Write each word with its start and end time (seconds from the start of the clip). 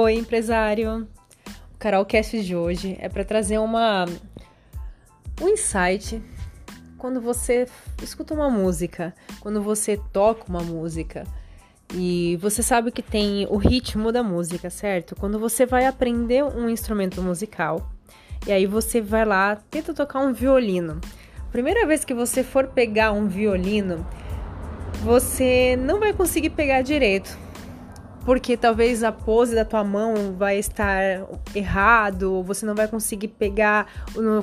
Oi, 0.00 0.14
empresário. 0.14 1.08
O 1.74 1.76
Carolcast 1.76 2.40
de 2.44 2.54
hoje 2.54 2.96
é 3.00 3.08
para 3.08 3.24
trazer 3.24 3.58
uma 3.58 4.04
um 5.42 5.48
insight 5.48 6.22
quando 6.96 7.20
você 7.20 7.66
escuta 8.00 8.32
uma 8.32 8.48
música, 8.48 9.12
quando 9.40 9.60
você 9.60 9.98
toca 10.12 10.44
uma 10.48 10.62
música. 10.62 11.24
E 11.92 12.38
você 12.40 12.62
sabe 12.62 12.92
que 12.92 13.02
tem 13.02 13.48
o 13.50 13.56
ritmo 13.56 14.12
da 14.12 14.22
música, 14.22 14.70
certo? 14.70 15.16
Quando 15.16 15.36
você 15.36 15.66
vai 15.66 15.84
aprender 15.84 16.44
um 16.44 16.68
instrumento 16.70 17.20
musical, 17.20 17.90
e 18.46 18.52
aí 18.52 18.66
você 18.66 19.00
vai 19.00 19.24
lá, 19.24 19.56
tenta 19.68 19.92
tocar 19.92 20.20
um 20.20 20.32
violino. 20.32 21.00
Primeira 21.50 21.84
vez 21.88 22.04
que 22.04 22.14
você 22.14 22.44
for 22.44 22.68
pegar 22.68 23.10
um 23.10 23.26
violino, 23.26 24.06
você 25.02 25.74
não 25.76 25.98
vai 25.98 26.12
conseguir 26.12 26.50
pegar 26.50 26.82
direito 26.82 27.47
porque 28.24 28.56
talvez 28.56 29.02
a 29.02 29.10
pose 29.10 29.54
da 29.54 29.64
tua 29.64 29.82
mão 29.82 30.34
vai 30.36 30.58
estar 30.58 31.26
errado, 31.54 32.42
você 32.42 32.66
não 32.66 32.74
vai 32.74 32.86
conseguir 32.86 33.28
pegar 33.28 33.86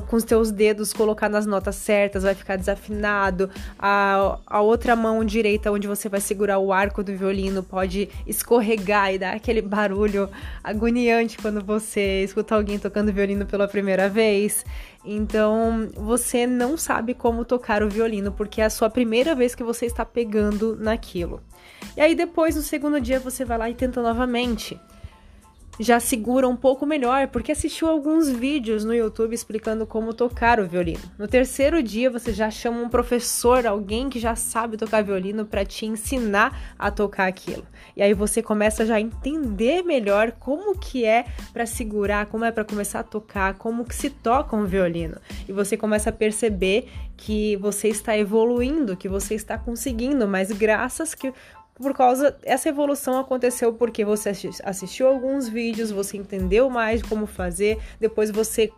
com 0.07 0.15
os 0.15 0.23
teus 0.23 0.51
dedos, 0.51 0.93
colocar 0.93 1.29
nas 1.29 1.45
notas 1.45 1.75
certas, 1.75 2.23
vai 2.23 2.34
ficar 2.34 2.55
desafinado. 2.55 3.49
A, 3.77 4.39
a 4.45 4.61
outra 4.61 4.95
mão 4.95 5.23
direita, 5.23 5.71
onde 5.71 5.88
você 5.88 6.09
vai 6.09 6.20
segurar 6.20 6.59
o 6.59 6.73
arco 6.73 7.03
do 7.03 7.15
violino, 7.15 7.61
pode 7.63 8.09
escorregar 8.25 9.13
e 9.13 9.20
dar 9.20 9.35
aquele 9.35 9.61
barulho 9.61 10.29
agoniante 10.63 11.37
quando 11.37 11.63
você 11.63 12.23
escuta 12.23 12.55
alguém 12.55 12.79
tocando 12.79 13.13
violino 13.13 13.45
pela 13.45 13.67
primeira 13.67 14.09
vez. 14.09 14.65
Então, 15.05 15.89
você 15.95 16.48
não 16.48 16.76
sabe 16.76 17.13
como 17.13 17.45
tocar 17.45 17.84
o 17.84 17.89
violino, 17.89 18.31
porque 18.31 18.59
é 18.59 18.65
a 18.65 18.70
sua 18.70 18.89
primeira 18.89 19.35
vez 19.35 19.53
que 19.53 19.63
você 19.63 19.85
está 19.85 20.03
pegando 20.03 20.76
naquilo. 20.76 21.40
E 21.96 22.01
aí 22.01 22.15
depois, 22.15 22.55
no 22.55 22.62
segundo 22.62 22.99
dia, 22.99 23.20
você 23.20 23.46
vai 23.46 23.57
lá 23.57 23.70
e 23.70 23.76
tenta 23.76 24.01
novamente 24.01 24.79
já 25.79 25.99
segura 25.99 26.48
um 26.48 26.55
pouco 26.55 26.85
melhor, 26.85 27.27
porque 27.27 27.52
assistiu 27.52 27.90
alguns 27.90 28.29
vídeos 28.29 28.85
no 28.85 28.93
YouTube 28.93 29.34
explicando 29.34 29.85
como 29.85 30.13
tocar 30.13 30.60
o 30.60 30.68
violino. 30.68 31.02
No 31.18 31.27
terceiro 31.27 31.84
dia, 31.84 32.10
você 32.10 32.32
já 32.32 32.49
chama 32.49 32.82
um 32.82 32.90
professor, 32.90 33.65
alguém 33.65 34.10
que 34.10 34.20
já 34.20 34.35
sabe 34.35 34.77
tocar 34.77 35.04
violino, 35.04 35.46
para 35.46 35.65
te 35.65 35.85
ensinar 35.85 36.76
a 36.79 36.90
tocar 36.90 37.27
aquilo. 37.27 37.65
E 37.96 38.02
aí 38.02 38.13
você 38.13 38.41
começa 38.41 38.85
já 38.85 38.96
a 38.96 39.02
entender 39.02 39.84
melhor 39.84 40.32
como 40.34 40.77
que 40.77 41.05
é 41.05 41.26
para 41.52 41.65
segurar, 41.65 42.26
como 42.27 42.46
é 42.46 42.52
para 42.52 42.63
começar 42.63 43.02
a 43.02 43.04
tocar, 43.04 43.55
como 43.55 43.85
que 43.85 43.96
se 43.96 44.09
toca 44.09 44.55
um 44.55 44.65
violino. 44.65 45.18
E 45.48 45.52
você 45.52 45.76
começa 45.76 46.09
a 46.09 46.13
perceber 46.13 46.90
que 47.18 47.55
você 47.57 47.90
está 47.90 48.18
evoluindo, 48.18 48.98
que 48.98 49.07
você 49.07 49.35
está 49.35 49.57
conseguindo, 49.57 50.27
mas 50.27 50.52
graças 50.52 51.13
que 51.13 51.34
por 51.76 51.93
causa 51.93 52.37
essa 52.43 52.70
evolução 52.70 53.20
aconteceu 53.20 53.73
porque 53.73 54.05
você 54.05 54.31
assistiu 54.63 55.07
alguns 55.07 55.48
vídeos, 55.48 55.91
você 55.91 56.18
entendeu 56.18 56.70
mais 56.70 57.01
como 57.01 57.27
fazer, 57.27 57.77
depois 57.99 58.31
você 58.31 58.71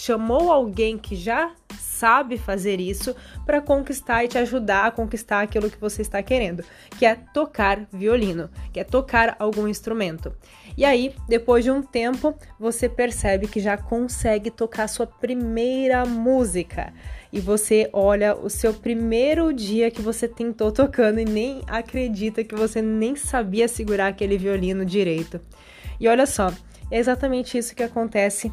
chamou 0.00 0.50
alguém 0.50 0.96
que 0.96 1.14
já 1.14 1.52
sabe 1.78 2.38
fazer 2.38 2.80
isso 2.80 3.14
para 3.44 3.60
conquistar 3.60 4.24
e 4.24 4.28
te 4.28 4.38
ajudar 4.38 4.86
a 4.86 4.90
conquistar 4.90 5.42
aquilo 5.42 5.70
que 5.70 5.78
você 5.78 6.00
está 6.00 6.22
querendo, 6.22 6.64
que 6.98 7.04
é 7.04 7.14
tocar 7.14 7.86
violino, 7.92 8.48
que 8.72 8.80
é 8.80 8.84
tocar 8.84 9.36
algum 9.38 9.68
instrumento. 9.68 10.32
E 10.74 10.86
aí, 10.86 11.14
depois 11.28 11.64
de 11.64 11.70
um 11.70 11.82
tempo, 11.82 12.34
você 12.58 12.88
percebe 12.88 13.46
que 13.46 13.60
já 13.60 13.76
consegue 13.76 14.50
tocar 14.50 14.88
sua 14.88 15.06
primeira 15.06 16.06
música. 16.06 16.94
E 17.30 17.38
você 17.38 17.90
olha 17.92 18.34
o 18.34 18.48
seu 18.48 18.72
primeiro 18.72 19.52
dia 19.52 19.90
que 19.90 20.00
você 20.00 20.26
tentou 20.26 20.72
tocando 20.72 21.20
e 21.20 21.26
nem 21.26 21.60
acredita 21.66 22.42
que 22.42 22.54
você 22.54 22.80
nem 22.80 23.14
sabia 23.14 23.68
segurar 23.68 24.06
aquele 24.06 24.38
violino 24.38 24.82
direito. 24.86 25.38
E 26.00 26.08
olha 26.08 26.24
só, 26.24 26.50
é 26.90 26.98
exatamente 26.98 27.58
isso 27.58 27.76
que 27.76 27.82
acontece 27.82 28.50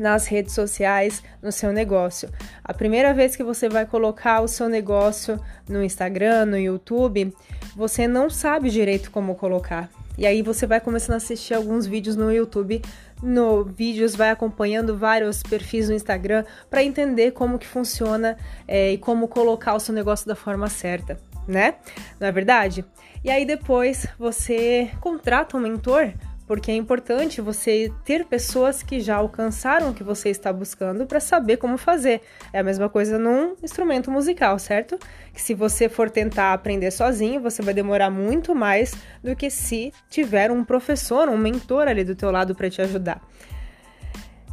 nas 0.00 0.26
redes 0.26 0.54
sociais, 0.54 1.22
no 1.42 1.52
seu 1.52 1.72
negócio. 1.72 2.30
A 2.64 2.72
primeira 2.72 3.12
vez 3.12 3.36
que 3.36 3.44
você 3.44 3.68
vai 3.68 3.84
colocar 3.84 4.40
o 4.40 4.48
seu 4.48 4.68
negócio 4.68 5.38
no 5.68 5.84
Instagram, 5.84 6.46
no 6.46 6.58
YouTube, 6.58 7.32
você 7.76 8.08
não 8.08 8.30
sabe 8.30 8.70
direito 8.70 9.10
como 9.10 9.34
colocar. 9.34 9.90
E 10.16 10.26
aí 10.26 10.42
você 10.42 10.66
vai 10.66 10.80
começando 10.80 11.14
a 11.14 11.16
assistir 11.18 11.54
alguns 11.54 11.86
vídeos 11.86 12.16
no 12.16 12.32
YouTube, 12.32 12.82
no 13.22 13.64
vídeos 13.64 14.16
vai 14.16 14.30
acompanhando 14.30 14.96
vários 14.96 15.42
perfis 15.42 15.88
no 15.88 15.94
Instagram 15.94 16.44
para 16.68 16.82
entender 16.82 17.32
como 17.32 17.58
que 17.58 17.66
funciona 17.66 18.36
é, 18.66 18.92
e 18.92 18.98
como 18.98 19.28
colocar 19.28 19.74
o 19.74 19.80
seu 19.80 19.94
negócio 19.94 20.26
da 20.26 20.34
forma 20.34 20.68
certa, 20.68 21.18
né? 21.46 21.74
Não 22.18 22.26
é 22.26 22.32
verdade? 22.32 22.84
E 23.22 23.30
aí 23.30 23.44
depois 23.44 24.06
você 24.18 24.90
contrata 25.00 25.56
um 25.56 25.60
mentor 25.60 26.12
porque 26.50 26.72
é 26.72 26.74
importante 26.74 27.40
você 27.40 27.92
ter 28.04 28.24
pessoas 28.24 28.82
que 28.82 28.98
já 28.98 29.14
alcançaram 29.14 29.90
o 29.90 29.94
que 29.94 30.02
você 30.02 30.30
está 30.30 30.52
buscando 30.52 31.06
para 31.06 31.20
saber 31.20 31.58
como 31.58 31.78
fazer. 31.78 32.22
É 32.52 32.58
a 32.58 32.62
mesma 32.64 32.88
coisa 32.88 33.16
num 33.20 33.54
instrumento 33.62 34.10
musical, 34.10 34.58
certo? 34.58 34.98
Que 35.32 35.40
se 35.40 35.54
você 35.54 35.88
for 35.88 36.10
tentar 36.10 36.52
aprender 36.52 36.90
sozinho, 36.90 37.40
você 37.40 37.62
vai 37.62 37.72
demorar 37.72 38.10
muito 38.10 38.52
mais 38.52 38.92
do 39.22 39.36
que 39.36 39.48
se 39.48 39.92
tiver 40.08 40.50
um 40.50 40.64
professor, 40.64 41.28
um 41.28 41.38
mentor 41.38 41.86
ali 41.86 42.02
do 42.02 42.16
teu 42.16 42.32
lado 42.32 42.52
para 42.52 42.68
te 42.68 42.82
ajudar. 42.82 43.22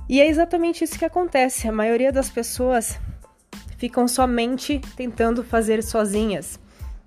E 0.08 0.22
é 0.22 0.28
exatamente 0.28 0.84
isso 0.84 1.00
que 1.00 1.06
acontece. 1.06 1.68
A 1.68 1.72
maioria 1.72 2.12
das 2.12 2.30
pessoas 2.30 3.00
ficam 3.76 4.08
somente 4.08 4.80
tentando 4.96 5.44
fazer 5.44 5.82
sozinhas. 5.82 6.60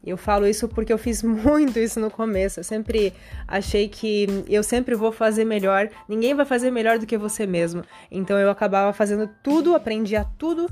Eu 0.04 0.16
falo 0.16 0.46
isso 0.46 0.66
porque 0.68 0.92
eu 0.92 0.98
fiz 0.98 1.22
muito 1.24 1.78
isso 1.78 2.00
no 2.00 2.10
começo. 2.10 2.60
Eu 2.60 2.64
sempre 2.64 3.12
achei 3.46 3.88
que 3.88 4.26
eu 4.48 4.62
sempre 4.62 4.94
vou 4.94 5.12
fazer 5.12 5.44
melhor, 5.44 5.88
ninguém 6.08 6.34
vai 6.34 6.46
fazer 6.46 6.70
melhor 6.70 6.98
do 6.98 7.06
que 7.06 7.18
você 7.18 7.46
mesmo. 7.46 7.82
Então 8.10 8.38
eu 8.38 8.50
acabava 8.50 8.92
fazendo 8.92 9.28
tudo, 9.42 9.74
aprendia 9.74 10.26
tudo 10.38 10.68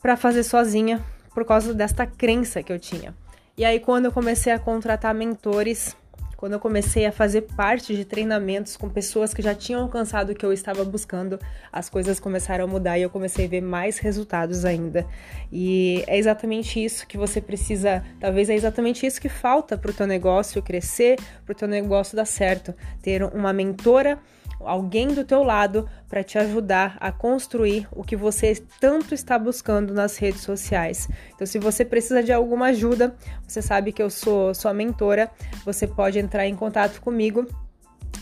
para 0.00 0.16
fazer 0.16 0.42
sozinha 0.42 1.02
por 1.34 1.44
causa 1.44 1.72
desta 1.72 2.06
crença 2.06 2.62
que 2.62 2.72
eu 2.72 2.78
tinha. 2.78 3.14
E 3.56 3.64
aí 3.64 3.80
quando 3.80 4.06
eu 4.06 4.12
comecei 4.12 4.52
a 4.52 4.58
contratar 4.58 5.14
mentores, 5.14 5.96
quando 6.40 6.54
eu 6.54 6.58
comecei 6.58 7.04
a 7.04 7.12
fazer 7.12 7.42
parte 7.42 7.94
de 7.94 8.02
treinamentos 8.02 8.74
com 8.74 8.88
pessoas 8.88 9.34
que 9.34 9.42
já 9.42 9.54
tinham 9.54 9.82
alcançado 9.82 10.32
o 10.32 10.34
que 10.34 10.44
eu 10.44 10.54
estava 10.54 10.82
buscando, 10.86 11.38
as 11.70 11.90
coisas 11.90 12.18
começaram 12.18 12.64
a 12.64 12.66
mudar 12.66 12.98
e 12.98 13.02
eu 13.02 13.10
comecei 13.10 13.44
a 13.44 13.48
ver 13.48 13.60
mais 13.60 13.98
resultados 13.98 14.64
ainda. 14.64 15.06
E 15.52 16.02
é 16.06 16.16
exatamente 16.16 16.82
isso 16.82 17.06
que 17.06 17.18
você 17.18 17.42
precisa, 17.42 18.02
talvez 18.18 18.48
é 18.48 18.54
exatamente 18.54 19.04
isso 19.04 19.20
que 19.20 19.28
falta 19.28 19.76
para 19.76 19.90
o 19.90 19.92
teu 19.92 20.06
negócio 20.06 20.62
crescer, 20.62 21.18
para 21.44 21.52
o 21.52 21.54
teu 21.54 21.68
negócio 21.68 22.16
dar 22.16 22.24
certo, 22.24 22.74
ter 23.02 23.22
uma 23.22 23.52
mentora 23.52 24.18
alguém 24.60 25.08
do 25.08 25.24
teu 25.24 25.42
lado 25.42 25.88
para 26.08 26.22
te 26.22 26.38
ajudar 26.38 26.96
a 27.00 27.10
construir 27.10 27.88
o 27.92 28.02
que 28.02 28.16
você 28.16 28.54
tanto 28.78 29.14
está 29.14 29.38
buscando 29.38 29.94
nas 29.94 30.16
redes 30.16 30.42
sociais. 30.42 31.08
Então, 31.34 31.46
se 31.46 31.58
você 31.58 31.84
precisa 31.84 32.22
de 32.22 32.32
alguma 32.32 32.66
ajuda, 32.66 33.14
você 33.46 33.62
sabe 33.62 33.92
que 33.92 34.02
eu 34.02 34.10
sou 34.10 34.54
sua 34.54 34.74
mentora, 34.74 35.30
você 35.64 35.86
pode 35.86 36.18
entrar 36.18 36.46
em 36.46 36.54
contato 36.54 37.00
comigo. 37.00 37.46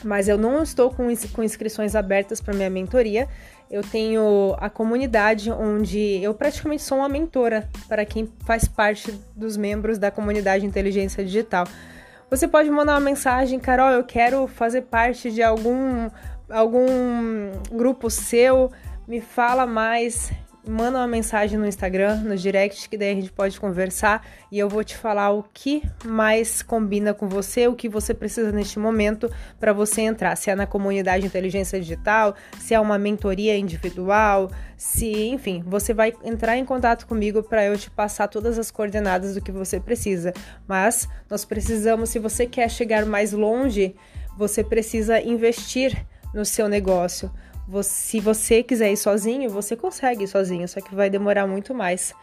Mas 0.04 0.28
eu 0.28 0.38
não 0.38 0.62
estou 0.62 0.90
com, 0.90 1.10
inscrições 1.10 1.96
abertas 1.96 2.40
para 2.40 2.54
minha 2.54 2.70
mentoria. 2.70 3.28
Eu 3.70 3.82
tenho 3.82 4.54
a 4.58 4.70
comunidade 4.70 5.50
onde 5.50 6.22
eu 6.22 6.32
praticamente 6.34 6.82
sou 6.82 6.98
uma 6.98 7.08
mentora 7.08 7.68
para 7.88 8.04
quem 8.04 8.28
faz 8.46 8.66
parte 8.68 9.12
dos 9.34 9.56
membros 9.56 9.98
da 9.98 10.10
comunidade 10.10 10.64
Inteligência 10.64 11.24
Digital. 11.24 11.66
Você 12.30 12.46
pode 12.46 12.70
mandar 12.70 12.94
uma 12.94 13.00
mensagem, 13.00 13.58
Carol, 13.58 13.90
eu 13.90 14.04
quero 14.04 14.46
fazer 14.46 14.82
parte 14.82 15.30
de 15.30 15.42
algum 15.42 16.10
algum 16.50 16.86
grupo 17.70 18.10
seu, 18.10 18.70
me 19.06 19.20
fala 19.20 19.66
mais, 19.66 20.32
manda 20.68 20.98
uma 20.98 21.06
mensagem 21.06 21.58
no 21.58 21.66
Instagram, 21.66 22.16
no 22.16 22.36
direct, 22.36 22.90
que 22.90 22.98
daí 22.98 23.12
a 23.12 23.14
gente 23.14 23.32
pode 23.32 23.58
conversar 23.58 24.26
e 24.52 24.58
eu 24.58 24.68
vou 24.68 24.84
te 24.84 24.94
falar 24.94 25.30
o 25.30 25.42
que 25.42 25.82
mais 26.04 26.60
combina 26.60 27.14
com 27.14 27.26
você, 27.26 27.66
o 27.66 27.74
que 27.74 27.88
você 27.88 28.12
precisa 28.12 28.52
neste 28.52 28.78
momento 28.78 29.30
para 29.58 29.72
você 29.72 30.02
entrar. 30.02 30.36
Se 30.36 30.50
é 30.50 30.54
na 30.54 30.66
comunidade 30.66 31.24
Inteligência 31.24 31.80
Digital, 31.80 32.34
se 32.58 32.74
é 32.74 32.80
uma 32.80 32.98
mentoria 32.98 33.56
individual, 33.56 34.50
se, 34.76 35.28
enfim, 35.28 35.64
você 35.66 35.94
vai 35.94 36.12
entrar 36.22 36.58
em 36.58 36.66
contato 36.66 37.06
comigo 37.06 37.42
para 37.42 37.64
eu 37.64 37.78
te 37.78 37.90
passar 37.90 38.28
todas 38.28 38.58
as 38.58 38.70
coordenadas 38.70 39.34
do 39.34 39.40
que 39.40 39.50
você 39.50 39.80
precisa. 39.80 40.34
Mas 40.66 41.08
nós 41.30 41.46
precisamos, 41.46 42.10
se 42.10 42.18
você 42.18 42.44
quer 42.44 42.68
chegar 42.70 43.06
mais 43.06 43.32
longe, 43.32 43.96
você 44.36 44.62
precisa 44.62 45.18
investir 45.18 46.06
no 46.34 46.44
seu 46.44 46.68
negócio. 46.68 47.30
Se 47.82 48.18
você 48.18 48.62
quiser 48.62 48.90
ir 48.90 48.96
sozinho, 48.96 49.50
você 49.50 49.76
consegue 49.76 50.24
ir 50.24 50.28
sozinho, 50.28 50.66
só 50.66 50.80
que 50.80 50.94
vai 50.94 51.10
demorar 51.10 51.46
muito 51.46 51.74
mais. 51.74 52.14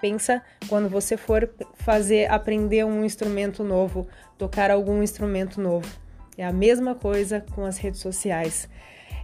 Pensa 0.00 0.42
quando 0.68 0.88
você 0.88 1.16
for 1.16 1.48
fazer 1.74 2.30
aprender 2.30 2.84
um 2.84 3.04
instrumento 3.04 3.62
novo, 3.62 4.08
tocar 4.36 4.70
algum 4.70 5.02
instrumento 5.02 5.60
novo. 5.60 5.88
É 6.36 6.44
a 6.44 6.52
mesma 6.52 6.94
coisa 6.94 7.44
com 7.54 7.64
as 7.64 7.78
redes 7.78 8.00
sociais. 8.00 8.68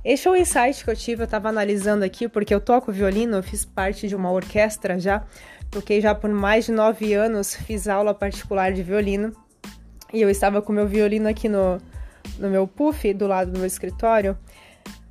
Este 0.04 0.28
é 0.28 0.30
o 0.30 0.36
insight 0.36 0.84
que 0.84 0.90
eu 0.90 0.94
tive, 0.94 1.22
eu 1.22 1.24
estava 1.24 1.48
analisando 1.48 2.04
aqui, 2.04 2.28
porque 2.28 2.54
eu 2.54 2.60
toco 2.60 2.92
violino, 2.92 3.38
eu 3.38 3.42
fiz 3.42 3.64
parte 3.64 4.06
de 4.06 4.14
uma 4.14 4.30
orquestra 4.30 5.00
já, 5.00 5.24
toquei 5.68 6.00
já 6.00 6.14
por 6.14 6.30
mais 6.30 6.66
de 6.66 6.72
nove 6.72 7.12
anos, 7.12 7.56
fiz 7.56 7.88
aula 7.88 8.14
particular 8.14 8.72
de 8.72 8.84
violino, 8.84 9.32
e 10.12 10.22
eu 10.22 10.30
estava 10.30 10.62
com 10.62 10.72
meu 10.72 10.86
violino 10.86 11.28
aqui 11.28 11.48
no, 11.48 11.78
no 12.38 12.48
meu 12.48 12.68
puff 12.68 13.12
do 13.14 13.26
lado 13.26 13.50
do 13.50 13.58
meu 13.58 13.66
escritório 13.66 14.38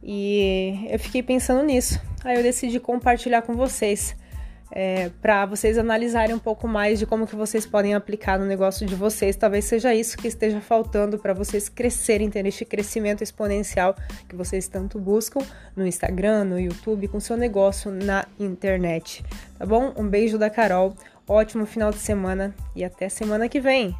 e 0.05 0.87
eu 0.87 0.99
fiquei 0.99 1.23
pensando 1.23 1.63
nisso. 1.63 1.99
Aí 2.23 2.37
eu 2.37 2.43
decidi 2.43 2.79
compartilhar 2.79 3.41
com 3.41 3.55
vocês 3.55 4.15
é, 4.71 5.09
para 5.21 5.45
vocês 5.45 5.77
analisarem 5.77 6.35
um 6.35 6.39
pouco 6.39 6.67
mais 6.67 6.99
de 6.99 7.05
como 7.05 7.25
que 7.25 7.35
vocês 7.35 7.65
podem 7.65 7.93
aplicar 7.93 8.37
no 8.37 8.45
negócio 8.45 8.85
de 8.85 8.93
vocês. 8.93 9.35
Talvez 9.35 9.65
seja 9.65 9.95
isso 9.95 10.17
que 10.17 10.27
esteja 10.27 10.59
faltando 10.59 11.17
para 11.17 11.33
vocês 11.33 11.69
crescerem, 11.69 12.29
ter 12.29 12.45
este 12.45 12.65
crescimento 12.65 13.23
exponencial 13.23 13.95
que 14.27 14.35
vocês 14.35 14.67
tanto 14.67 14.99
buscam 14.99 15.39
no 15.75 15.87
Instagram, 15.87 16.43
no 16.43 16.59
YouTube, 16.59 17.07
com 17.07 17.19
seu 17.19 17.37
negócio 17.37 17.89
na 17.89 18.25
internet. 18.39 19.23
Tá 19.57 19.65
bom? 19.65 19.93
Um 19.97 20.07
beijo 20.07 20.37
da 20.37 20.49
Carol, 20.49 20.93
ótimo 21.27 21.65
final 21.65 21.91
de 21.91 21.99
semana 21.99 22.53
e 22.75 22.83
até 22.83 23.09
semana 23.09 23.47
que 23.47 23.59
vem. 23.59 23.95